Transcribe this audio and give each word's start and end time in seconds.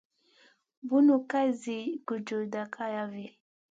Bunu 0.89 1.15
ka 1.29 1.41
zi 1.59 1.77
gurjuda 2.05 2.61
kalavi. 2.73 3.25